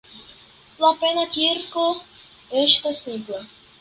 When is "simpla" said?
3.07-3.45